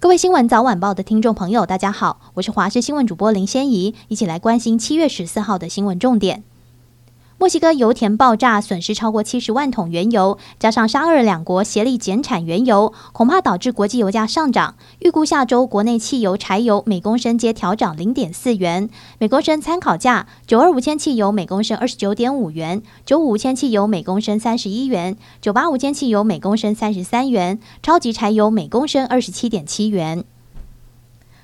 [0.00, 6.44] 各位新闻早晚报的听众朋友，大家好，我是华视新闻主播林仙怡，一起来关心七月十四号的新闻重点。
[7.40, 14.74] 墨西哥油田爆炸，损失超过七十万桶原油，加上沙俄两国协力减产原油，恐怕导致国际油价上涨。
[14.98, 18.90] 预估下周国内汽油、柴油每公升皆调涨零点四元，
[19.20, 30.24] 每公升参考价九二五千汽油每公升二十九点五元，九五千汽油每公升三十一元，九八五千汽油每公升三十三元，超级柴油每公升二十七点七元。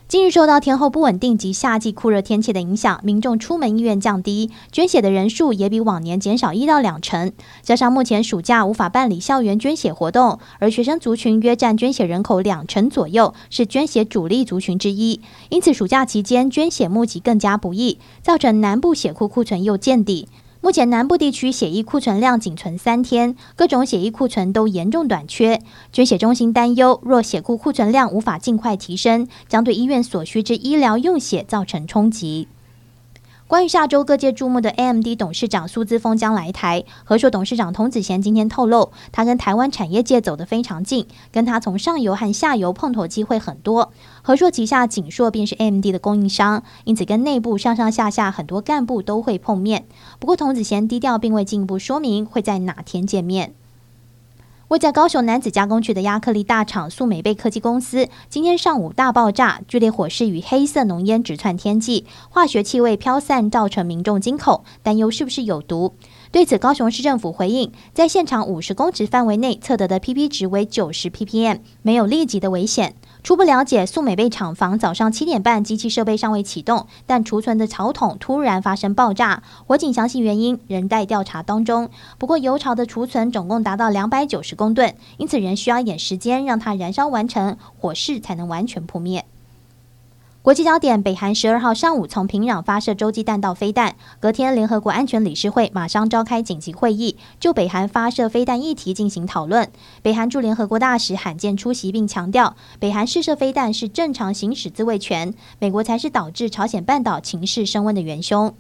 [0.07, 7.33] 近日受到天候不稳定及夏季酷热天气的影响，民众出门意愿降低，捐血的人数也比往年减少一到两成。
[7.63, 15.21] 加上目前暑假无法办理校园捐血活动，而学生族群约占捐血人口两成左右，是捐血主力族群之一。
[15.49, 20.29] 因此，暑假期间捐血募集更加不易，造成南部血库库存又见底。
[20.65, 25.61] 目前南部地区血液库存量仅存三天，各种血液库存都严重短缺。
[25.93, 32.49] 捐血中心担忧，若血库库存量无法尽快提升，将对医院所需之医疗用血造成冲击。
[33.55, 43.93] 关于下周各界注目的 AMD 董事长苏姿丰将来台，和硕董事长童子贤今天透露，他跟台湾产业界走得非常近，跟他从上游和下游碰头机会很多。
[44.23, 49.87] 和硕旗下景硕便是 AMD 的供应商，因此跟内部上上下下很多干部都会碰面。
[50.19, 53.55] 不过童子贤低调，并未进一步说明会在哪天见面。
[54.69, 65.93] 位在高雄楠梓加工区的亚克力大厂素美贝科技公司，今天上午大爆炸，剧烈火势与黑色浓烟直窜天际，化学气味飘散，造成民众惊恐，担忧是不是有毒。
[66.33, 72.95] 对此，高雄市政府回应，在现场五十公尺范围内测得的 PP 值为九十 ppm，没有立即的危险。
[73.23, 81.89] 初步了解，素美贝厂房早上七点半机器设备尚未启动，但储存的槽桶突然发生爆炸，火警详细原因仍待调查当中。
[82.19, 89.25] 不过油槽的储存总共达到两百九十公吨，因此仍需要一点时间让它燃烧完成，火势才能完全扑灭。
[90.43, 99.71] 国际焦点：北韩十二号上午从平壤发射洲际弹道飞弹，隔天联合国安全理事会马上召开紧急会议，就北韩发射飞弹议题进行讨论。
[100.03, 108.55] 北韩驻联合国大使罕见出席，并强调，北韩试射飞弹是正常行使自卫权，美国才是导致朝鲜半岛情势升温的元凶。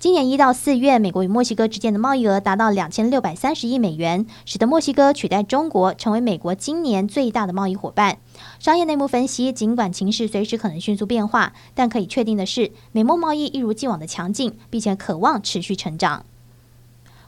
[0.00, 8.18] 今年一到四月，美国与墨西哥之间的贸易额达到两千六百三十亿美元，使得墨西哥取代中国成为美国今年最大的贸易伙伴。
[8.60, 16.24] 商业内幕分析，尽管情势随时可能迅速变化，但可以确定的是，美墨贸易一如既往的强劲，并且渴望持续成长。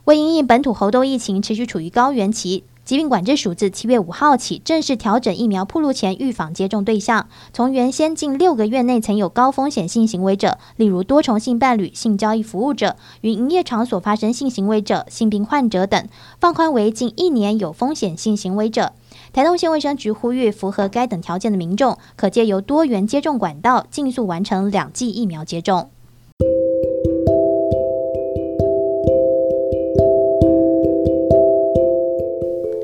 [0.04, 2.62] 为因应本土猴痘疫情持续处于高原期。
[2.84, 16.08] 疾病管制署自七月五号起正式调整疫苗铺路前预防接种对象，从原先近六个月内曾有高风险性行为者，例如多重性伴侣、性交易服务者、与营业场所发生性行为者、性病患者等，
[16.40, 18.92] 放宽为近一年有风险性行为者。
[19.32, 25.90] 台东县卫生局呼吁符合该等条件的民众，可借由多元接种管道，尽速完成两剂疫苗接种。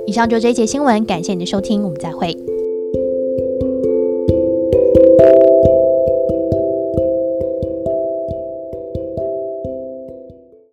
[0.06, 2.35] 以上就这一节新闻，感谢您的收听，我们再会。